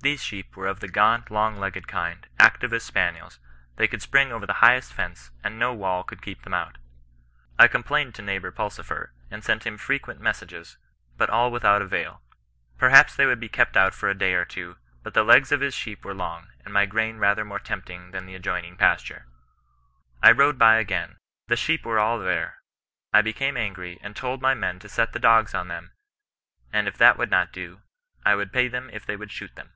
[0.00, 3.40] These sheep were of the gaunt, long legged kind, active as spaniels—
[3.76, 6.78] they could spring over the highest fence, and no wall could CHRISTIAN NON RESISTANCE.
[6.86, 7.58] 105 keep them out.
[7.58, 10.78] I complained to neighbour Pulsifer, and sent him frequent messages,
[11.16, 12.20] but all without ayalL
[12.78, 15.60] Perhaps they would be kept out for a day or two, but the legs of
[15.60, 19.26] his sheep were long, and my grain rather more tempting than the adjoining pasture.
[20.22, 21.16] I rode by again—
[21.48, 22.62] the sheep were all there—
[23.12, 25.92] I became angry, and told my men to set the dogs on them,
[26.72, 27.82] and if that would not do,
[28.24, 29.72] I would pay them if they would shoot them.